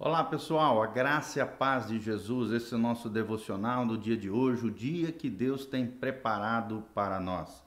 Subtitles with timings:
[0.00, 3.98] Olá pessoal, a graça e a paz de Jesus, esse é o nosso devocional no
[3.98, 7.64] dia de hoje, o dia que Deus tem preparado para nós.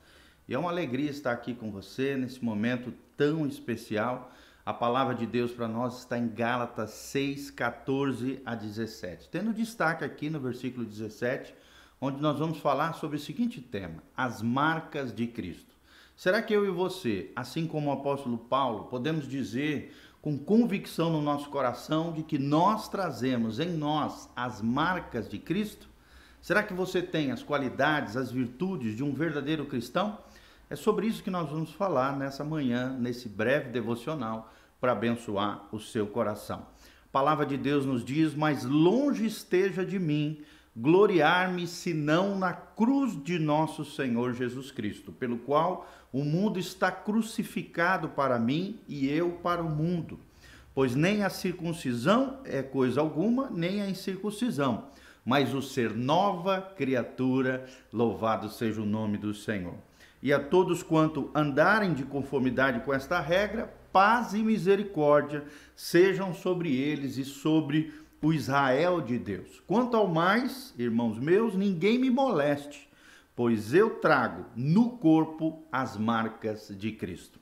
[0.48, 4.32] E é uma alegria estar aqui com você nesse momento tão especial.
[4.66, 9.28] A palavra de Deus para nós está em Gálatas 6, 14 a 17.
[9.28, 11.54] Tendo destaque aqui no versículo 17,
[12.00, 15.71] onde nós vamos falar sobre o seguinte tema: as marcas de Cristo.
[16.22, 21.20] Será que eu e você, assim como o apóstolo Paulo, podemos dizer com convicção no
[21.20, 25.90] nosso coração de que nós trazemos em nós as marcas de Cristo?
[26.40, 30.20] Será que você tem as qualidades, as virtudes de um verdadeiro cristão?
[30.70, 35.80] É sobre isso que nós vamos falar nessa manhã, nesse breve devocional, para abençoar o
[35.80, 36.68] seu coração.
[37.04, 40.44] A palavra de Deus nos diz: Mas longe esteja de mim
[40.76, 48.10] gloriar-me senão na cruz de nosso Senhor Jesus Cristo, pelo qual o mundo está crucificado
[48.10, 50.20] para mim e eu para o mundo.
[50.74, 54.86] Pois nem a circuncisão é coisa alguma, nem a incircuncisão,
[55.26, 59.76] mas o ser nova criatura, louvado seja o nome do Senhor.
[60.24, 65.44] E a todos quanto andarem de conformidade com esta regra, paz e misericórdia
[65.76, 69.62] sejam sobre eles e sobre o Israel de Deus.
[69.66, 72.88] Quanto ao mais, irmãos meus, ninguém me moleste,
[73.36, 77.40] pois eu trago no corpo as marcas de Cristo.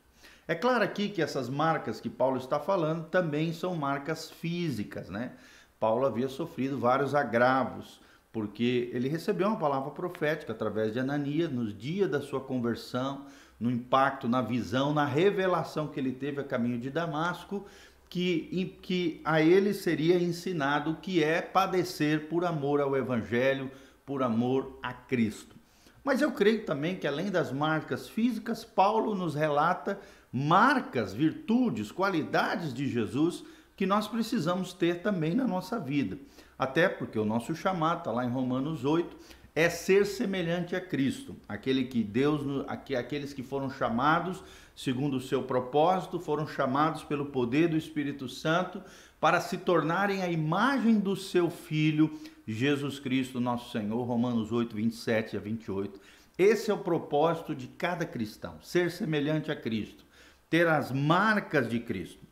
[0.47, 5.33] É claro aqui que essas marcas que Paulo está falando também são marcas físicas, né?
[5.79, 7.99] Paulo havia sofrido vários agravos,
[8.31, 13.25] porque ele recebeu uma palavra profética através de Ananias nos dias da sua conversão,
[13.59, 17.65] no impacto, na visão, na revelação que ele teve a caminho de Damasco,
[18.09, 23.71] que, que a ele seria ensinado o que é padecer por amor ao Evangelho,
[24.05, 25.55] por amor a Cristo.
[26.03, 29.99] Mas eu creio também que além das marcas físicas, Paulo nos relata
[30.31, 33.43] marcas, virtudes, qualidades de Jesus
[33.75, 36.17] que nós precisamos ter também na nossa vida.
[36.57, 39.15] Até porque o nosso chamado está lá em Romanos 8,
[39.55, 44.43] é ser semelhante a Cristo, aquele que Deus, aqueles que foram chamados
[44.75, 48.81] segundo o seu propósito, foram chamados pelo poder do Espírito Santo
[49.19, 52.17] para se tornarem a imagem do seu filho
[52.47, 55.99] Jesus Cristo, nosso Senhor, Romanos 8, 27 a 28.
[56.37, 60.05] Esse é o propósito de cada cristão, ser semelhante a Cristo,
[60.49, 62.25] ter as marcas de Cristo.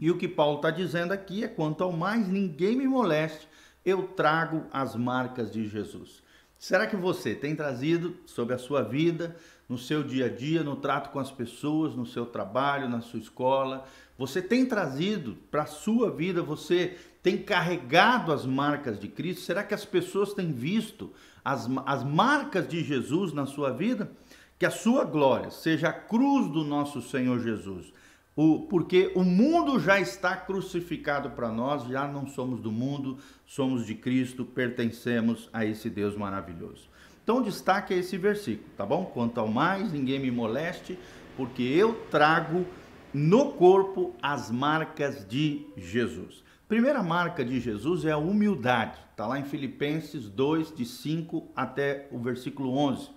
[0.00, 3.48] E o que Paulo está dizendo aqui é: quanto ao mais, ninguém me moleste,
[3.84, 6.25] eu trago as marcas de Jesus.
[6.58, 9.36] Será que você tem trazido sobre a sua vida,
[9.68, 13.20] no seu dia a dia, no trato com as pessoas, no seu trabalho, na sua
[13.20, 13.86] escola?
[14.18, 19.42] Você tem trazido para a sua vida, você tem carregado as marcas de Cristo?
[19.42, 21.12] Será que as pessoas têm visto
[21.44, 24.10] as, as marcas de Jesus na sua vida?
[24.58, 27.92] Que a sua glória seja a cruz do nosso Senhor Jesus
[28.36, 33.16] o, porque o mundo já está crucificado para nós, já não somos do mundo,
[33.46, 36.90] somos de Cristo, pertencemos a esse Deus maravilhoso.
[37.24, 39.06] Então, destaque é esse versículo, tá bom?
[39.06, 40.98] Quanto ao mais, ninguém me moleste,
[41.34, 42.66] porque eu trago
[43.12, 46.44] no corpo as marcas de Jesus.
[46.68, 52.06] Primeira marca de Jesus é a humildade, está lá em Filipenses 2, de 5 até
[52.12, 53.08] o versículo 11.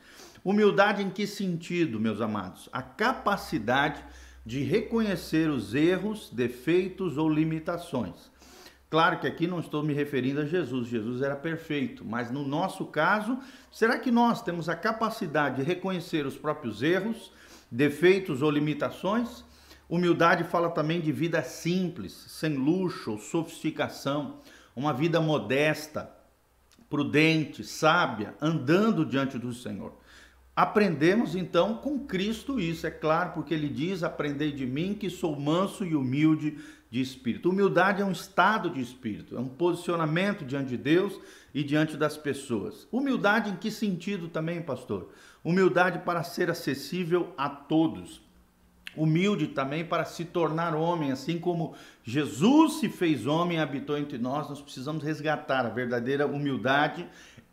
[0.45, 2.69] Humildade em que sentido, meus amados?
[2.71, 8.31] A capacidade de reconhecer os erros, defeitos ou limitações.
[8.89, 12.85] Claro que aqui não estou me referindo a Jesus, Jesus era perfeito, mas no nosso
[12.87, 13.37] caso,
[13.71, 17.31] será que nós temos a capacidade de reconhecer os próprios erros,
[17.71, 19.43] defeitos ou limitações?
[19.87, 24.39] Humildade fala também de vida simples, sem luxo ou sofisticação,
[24.75, 26.11] uma vida modesta,
[26.89, 29.93] prudente, sábia, andando diante do Senhor.
[30.59, 35.33] Aprendemos então com Cristo isso, é claro, porque ele diz: Aprendei de mim que sou
[35.39, 36.57] manso e humilde
[36.91, 37.49] de espírito.
[37.49, 41.17] Humildade é um estado de espírito, é um posicionamento diante de Deus
[41.53, 42.85] e diante das pessoas.
[42.91, 45.13] Humildade em que sentido também, pastor?
[45.45, 48.21] Humildade para ser acessível a todos.
[48.97, 51.73] Humilde também para se tornar homem, assim como
[52.03, 57.07] Jesus se fez homem e habitou entre nós, nós precisamos resgatar a verdadeira humildade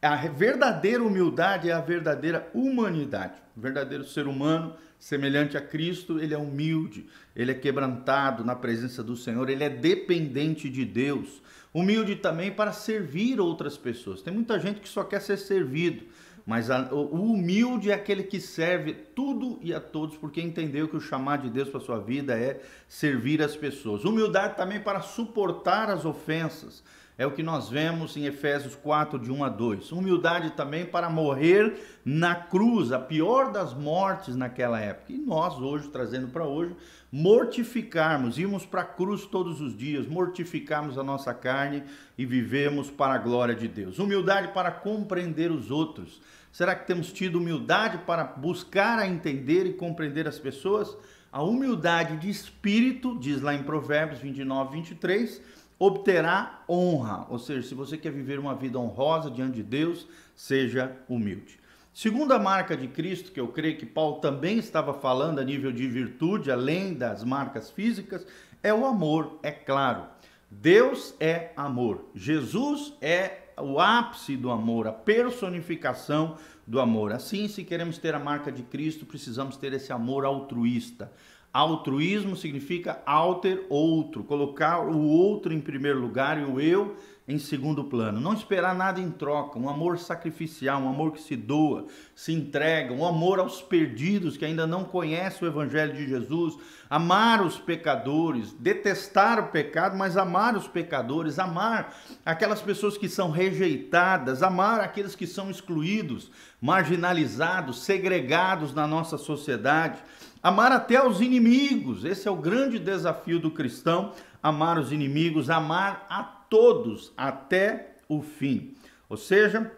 [0.07, 3.35] a verdadeira humildade é a verdadeira humanidade.
[3.57, 9.03] O verdadeiro ser humano, semelhante a Cristo, ele é humilde, ele é quebrantado na presença
[9.03, 11.43] do Senhor, ele é dependente de Deus.
[11.73, 14.23] Humilde também para servir outras pessoas.
[14.23, 16.05] Tem muita gente que só quer ser servido,
[16.47, 20.97] mas a, o humilde é aquele que serve tudo e a todos, porque entendeu que
[20.97, 24.05] o chamado de Deus para sua vida é servir as pessoas.
[24.05, 26.85] Humildade também para suportar as ofensas
[27.19, 29.91] É o que nós vemos em Efésios 4, de 1 a 2.
[29.91, 35.15] Humildade também para morrer na cruz, a pior das mortes naquela época.
[35.15, 36.77] E nós, hoje, trazendo para hoje,
[37.11, 41.85] mortificarmos, irmos para a cruz todos os dias, mortificarmos a nossa carne
[42.19, 43.99] e vivemos para a glória de Deus.
[43.99, 46.21] Humildade para compreender os outros.
[46.53, 50.95] Será que temos tido humildade para buscar a entender e compreender as pessoas?
[51.33, 57.27] A humildade de espírito, diz lá em Provérbios 29, 23 obterá honra.
[57.29, 61.59] Ou seja, se você quer viver uma vida honrosa diante de Deus, seja humilde.
[61.93, 65.89] Segunda marca de Cristo, que eu creio que Paulo também estava falando a nível de
[65.89, 68.27] virtude, além das marcas físicas,
[68.63, 70.05] é o amor, é claro.
[70.51, 72.05] Deus é amor.
[72.15, 76.37] Jesus é o ápice do amor, a personificação
[76.67, 77.13] do amor.
[77.13, 81.11] Assim, se queremos ter a marca de Cristo, precisamos ter esse amor altruísta.
[81.57, 86.95] Altruísmo significa alter outro, colocar o outro em primeiro lugar e o eu
[87.27, 88.21] em segundo plano.
[88.21, 92.93] Não esperar nada em troca, um amor sacrificial, um amor que se doa, se entrega,
[92.93, 96.59] um amor aos perdidos que ainda não conhecem o evangelho de Jesus,
[96.91, 103.31] amar os pecadores, detestar o pecado, mas amar os pecadores, amar aquelas pessoas que são
[103.31, 106.31] rejeitadas, amar aqueles que são excluídos,
[106.61, 109.99] marginalizados, segregados na nossa sociedade
[110.47, 116.07] Amar até os inimigos, esse é o grande desafio do cristão: amar os inimigos, amar
[116.09, 118.77] a todos até o fim.
[119.09, 119.73] Ou seja,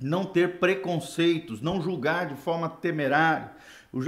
[0.00, 3.50] não ter preconceitos, não julgar de forma temerária,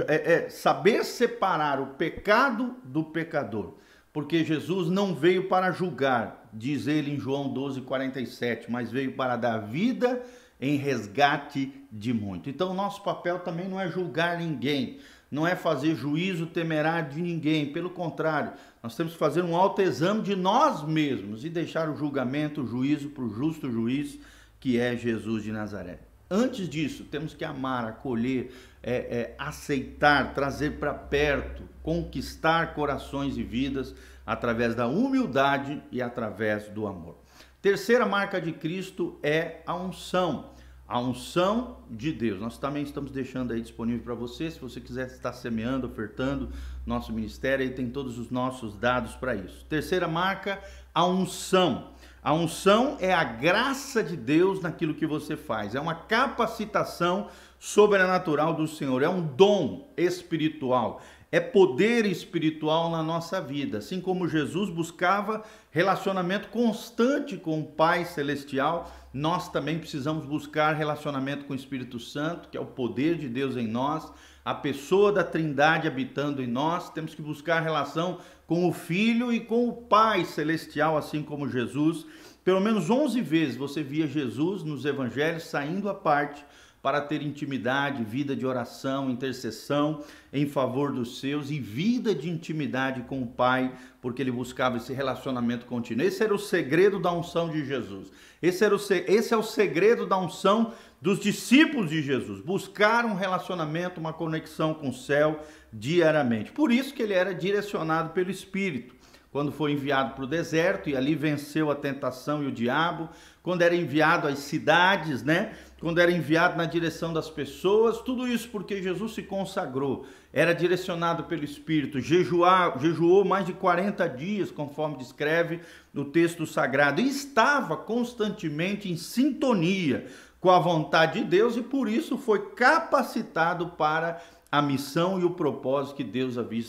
[0.07, 3.73] é, é saber separar o pecado do pecador.
[4.13, 9.57] Porque Jesus não veio para julgar, diz ele em João 12,47, mas veio para dar
[9.57, 10.23] vida
[10.59, 12.49] em resgate de muito.
[12.49, 17.71] Então, nosso papel também não é julgar ninguém, não é fazer juízo temerário de ninguém,
[17.71, 22.61] pelo contrário, nós temos que fazer um autoexame de nós mesmos e deixar o julgamento,
[22.61, 24.17] o juízo para o justo juiz,
[24.59, 25.99] que é Jesus de Nazaré.
[26.29, 28.53] Antes disso, temos que amar, acolher,
[28.83, 33.95] é, é, aceitar, trazer para perto, conquistar corações e vidas
[34.25, 37.17] através da humildade e através do amor.
[37.61, 40.51] Terceira marca de Cristo é a unção
[40.87, 42.39] a unção de Deus.
[42.39, 46.49] Nós também estamos deixando aí disponível para você, se você quiser estar semeando, ofertando
[46.85, 49.65] nosso ministério, aí tem todos os nossos dados para isso.
[49.65, 50.61] Terceira marca,
[50.93, 51.91] a unção.
[52.27, 58.53] A unção é a graça de Deus naquilo que você faz, é uma capacitação sobrenatural
[58.53, 61.01] do Senhor, é um dom espiritual,
[61.31, 63.77] é poder espiritual na nossa vida.
[63.77, 65.41] Assim como Jesus buscava
[65.71, 72.49] relacionamento constante com o Pai Celestial, nós também precisamos buscar relacionamento com o Espírito Santo,
[72.49, 74.11] que é o poder de Deus em nós,
[74.47, 76.89] a pessoa da Trindade habitando em nós.
[76.89, 82.05] Temos que buscar relação com o Filho e com o Pai Celestial, assim como Jesus.
[82.45, 86.45] Pelo menos 11 vezes você via Jesus nos evangelhos saindo à parte
[86.81, 90.01] para ter intimidade, vida de oração, intercessão
[90.31, 94.93] em favor dos seus e vida de intimidade com o Pai, porque ele buscava esse
[94.93, 96.05] relacionamento contínuo.
[96.05, 98.09] Esse era o segredo da unção de Jesus.
[98.41, 103.13] Esse, era o, esse é o segredo da unção dos discípulos de Jesus, buscar um
[103.13, 105.39] relacionamento, uma conexão com o céu
[105.71, 106.51] diariamente.
[106.51, 108.95] Por isso que ele era direcionado pelo Espírito.
[109.31, 113.09] Quando foi enviado para o deserto e ali venceu a tentação e o diabo,
[113.43, 115.53] quando era enviado às cidades, né?
[115.79, 121.25] Quando era enviado na direção das pessoas, tudo isso porque Jesus se consagrou, era direcionado
[121.25, 125.59] pelo Espírito, jejuou mais de 40 dias, conforme descreve
[125.93, 130.07] no texto sagrado, e estava constantemente em sintonia
[130.39, 135.31] com a vontade de Deus e por isso foi capacitado para a missão e o
[135.31, 136.63] propósito que Deus havia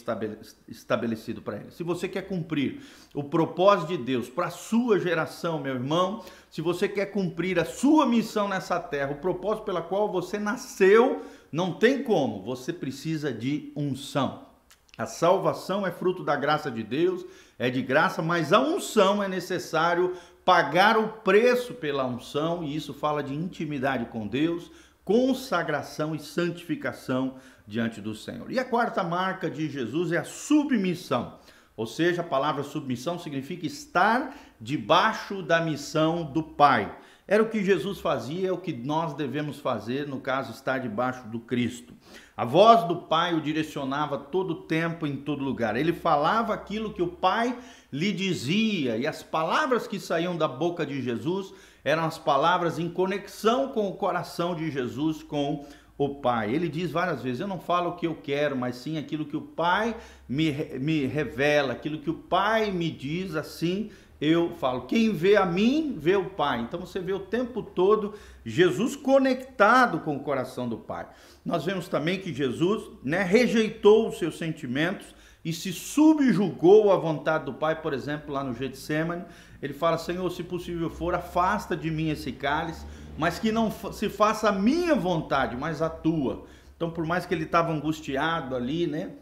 [0.66, 1.70] estabelecido para ele.
[1.70, 2.82] Se você quer cumprir
[3.14, 7.64] o propósito de Deus para a sua geração, meu irmão, se você quer cumprir a
[7.64, 11.22] sua missão nessa terra, o propósito pela qual você nasceu,
[11.52, 14.48] não tem como, você precisa de unção.
[14.96, 17.25] A salvação é fruto da graça de Deus,
[17.56, 20.16] é de graça, mas a unção é necessário
[20.48, 24.70] pagar o preço pela unção, e isso fala de intimidade com Deus,
[25.04, 27.34] consagração e santificação
[27.66, 28.50] diante do Senhor.
[28.50, 31.38] E a quarta marca de Jesus é a submissão.
[31.76, 36.96] Ou seja, a palavra submissão significa estar debaixo da missão do Pai.
[37.30, 41.28] Era o que Jesus fazia, é o que nós devemos fazer, no caso, estar debaixo
[41.28, 41.92] do Cristo.
[42.35, 45.76] A voz do Pai o direcionava todo o tempo, em todo lugar.
[45.76, 47.58] Ele falava aquilo que o Pai
[47.92, 51.52] lhe dizia, e as palavras que saíam da boca de Jesus
[51.85, 55.66] eram as palavras em conexão com o coração de Jesus, com
[55.99, 56.54] o Pai.
[56.54, 59.37] Ele diz várias vezes: Eu não falo o que eu quero, mas sim aquilo que
[59.37, 59.94] o Pai
[60.26, 65.46] me, me revela, aquilo que o Pai me diz, assim eu falo, quem vê a
[65.46, 66.60] mim, vê o Pai.
[66.60, 71.06] Então você vê o tempo todo Jesus conectado com o coração do Pai.
[71.44, 77.44] Nós vemos também que Jesus né, rejeitou os seus sentimentos e se subjugou à vontade
[77.44, 79.25] do Pai, por exemplo, lá no Getsemane.
[79.62, 82.84] Ele fala: Senhor, se possível for, afasta de mim esse cálice,
[83.16, 86.44] mas que não se faça a minha vontade, mas a tua.
[86.76, 89.12] Então, por mais que ele estava angustiado ali, né?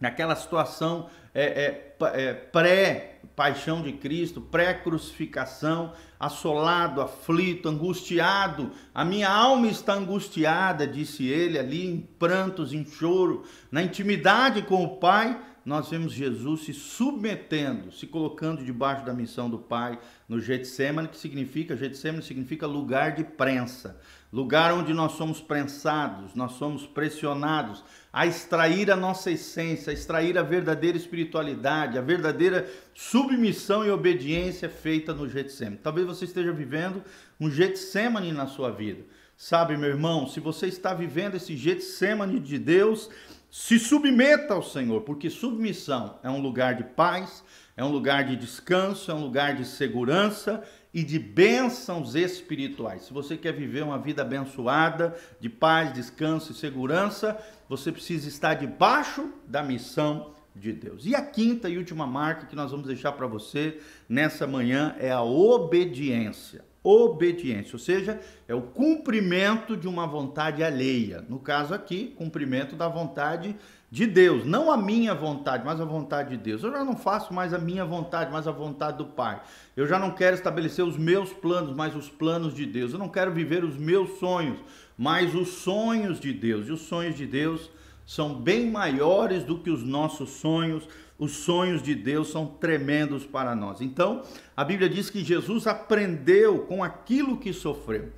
[0.00, 8.70] Naquela situação é, é, é, pré-paixão de Cristo, pré-crucificação, assolado, aflito, angustiado.
[8.94, 14.84] A minha alma está angustiada, disse ele ali, em prantos, em choro, na intimidade com
[14.84, 19.98] o Pai nós vemos Jesus se submetendo, se colocando debaixo da missão do Pai
[20.28, 24.00] no Getsemane, que significa, Getsemane significa lugar de prensa,
[24.32, 30.38] lugar onde nós somos prensados, nós somos pressionados a extrair a nossa essência, a extrair
[30.38, 35.80] a verdadeira espiritualidade, a verdadeira submissão e obediência feita no Getsemane.
[35.82, 37.02] Talvez você esteja vivendo
[37.38, 39.04] um Getsemane na sua vida.
[39.36, 43.10] Sabe, meu irmão, se você está vivendo esse Getsemane de Deus,
[43.50, 47.44] se submeta ao Senhor, porque submissão é um lugar de paz,
[47.76, 50.62] é um lugar de descanso, é um lugar de segurança
[50.92, 53.04] e de bênçãos espirituais.
[53.04, 58.54] Se você quer viver uma vida abençoada, de paz, descanso e segurança, você precisa estar
[58.54, 61.06] debaixo da missão de Deus.
[61.06, 65.10] E a quinta e última marca que nós vamos deixar para você nessa manhã é
[65.10, 71.24] a obediência obediência, ou seja, é o cumprimento de uma vontade alheia.
[71.28, 73.56] No caso aqui, cumprimento da vontade
[73.92, 76.62] de Deus, não a minha vontade, mas a vontade de Deus.
[76.62, 79.42] Eu já não faço mais a minha vontade, mas a vontade do Pai.
[79.76, 82.94] Eu já não quero estabelecer os meus planos, mas os planos de Deus.
[82.94, 84.58] Eu não quero viver os meus sonhos,
[84.96, 86.68] mas os sonhos de Deus.
[86.68, 87.70] E os sonhos de Deus
[88.06, 93.54] são bem maiores do que os nossos sonhos os sonhos de Deus são tremendos para
[93.54, 93.80] nós.
[93.80, 94.22] Então,
[94.56, 98.10] a Bíblia diz que Jesus aprendeu com aquilo que sofreu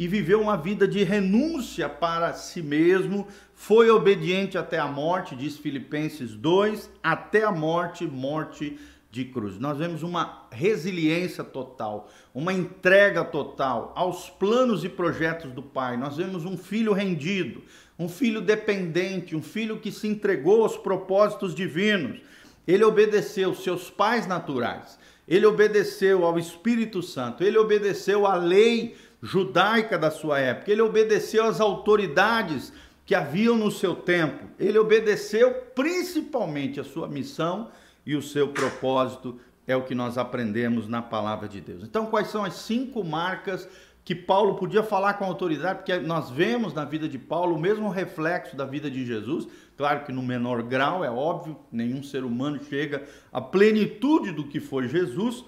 [0.00, 5.58] e viveu uma vida de renúncia para si mesmo, foi obediente até a morte, diz
[5.58, 8.78] Filipenses 2, até a morte, morte
[9.10, 9.58] de cruz.
[9.58, 15.98] Nós vemos uma resiliência total, uma entrega total aos planos e projetos do Pai.
[15.98, 17.62] Nós vemos um filho rendido,
[17.98, 22.22] um filho dependente, um filho que se entregou aos propósitos divinos.
[22.66, 29.98] Ele obedeceu seus pais naturais, ele obedeceu ao Espírito Santo, ele obedeceu à lei judaica
[29.98, 32.72] da sua época, ele obedeceu às autoridades
[33.04, 37.70] que haviam no seu tempo, ele obedeceu principalmente a sua missão
[38.06, 41.82] e o seu propósito, é o que nós aprendemos na palavra de Deus.
[41.82, 43.68] Então, quais são as cinco marcas
[44.04, 47.88] que Paulo podia falar com autoridade, porque nós vemos na vida de Paulo o mesmo
[47.88, 49.46] reflexo da vida de Jesus,
[49.76, 54.58] claro que no menor grau, é óbvio, nenhum ser humano chega à plenitude do que
[54.58, 55.44] foi Jesus,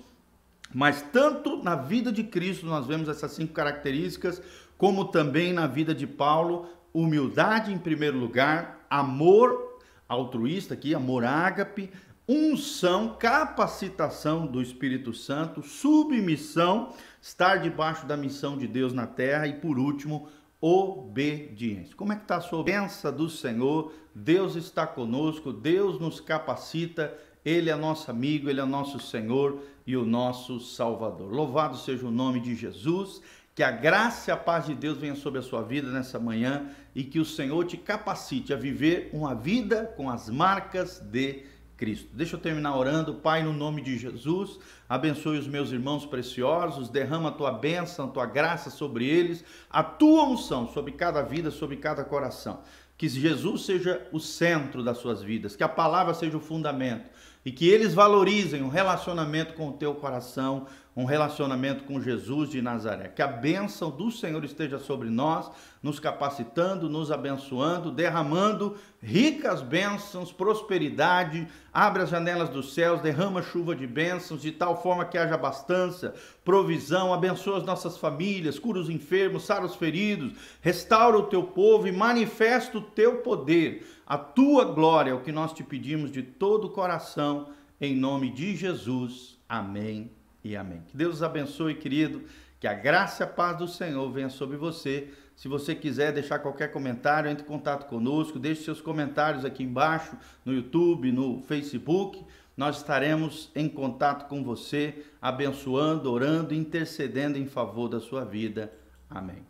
[0.74, 4.42] mas tanto na vida de Cristo nós vemos essas cinco características,
[4.76, 11.90] como também na vida de Paulo, humildade em primeiro lugar, amor altruísta aqui, amor ágape,
[12.28, 19.54] unção, capacitação do Espírito Santo, submissão, estar debaixo da missão de Deus na terra e
[19.54, 20.28] por último,
[20.60, 21.96] obediência.
[21.96, 23.92] Como é que está a sua bênção do Senhor?
[24.14, 27.12] Deus está conosco, Deus nos capacita,
[27.44, 31.32] Ele é nosso amigo, Ele é nosso Senhor e o nosso Salvador.
[31.32, 33.20] Louvado seja o nome de Jesus,
[33.54, 36.70] que a graça e a paz de Deus venha sobre a sua vida nessa manhã
[36.94, 41.44] e que o Senhor te capacite a viver uma vida com as marcas de
[41.76, 42.08] Cristo.
[42.14, 43.14] Deixa eu terminar orando.
[43.14, 44.58] Pai, no nome de Jesus,
[44.88, 49.82] abençoe os meus irmãos preciosos, derrama a tua bênção, a tua graça sobre eles, a
[49.82, 52.60] tua unção sobre cada vida, sobre cada coração.
[52.96, 57.04] Que Jesus seja o centro das suas vidas, que a palavra seja o fundamento
[57.44, 62.60] e que eles valorizem um relacionamento com o teu coração, um relacionamento com Jesus de
[62.60, 63.08] Nazaré.
[63.08, 65.50] Que a bênção do Senhor esteja sobre nós,
[65.82, 73.74] nos capacitando, nos abençoando, derramando ricas bênçãos, prosperidade, abre as janelas dos céus, derrama chuva
[73.74, 78.90] de bênçãos, de tal forma que haja abastança, provisão, abençoa as nossas famílias, cura os
[78.90, 84.66] enfermos, sara os feridos, restaura o teu povo e manifesta o teu poder, a tua
[84.66, 87.48] glória, é o que nós te pedimos de todo o coração,
[87.80, 89.38] em nome de Jesus.
[89.48, 90.82] Amém e amém.
[90.88, 92.22] Que Deus os abençoe, querido.
[92.58, 95.12] Que a graça e a paz do Senhor venha sobre você.
[95.34, 100.16] Se você quiser deixar qualquer comentário, entre em contato conosco, deixe seus comentários aqui embaixo,
[100.44, 102.24] no YouTube, no Facebook.
[102.56, 108.72] Nós estaremos em contato com você, abençoando, orando, intercedendo em favor da sua vida.
[109.10, 109.42] Amém.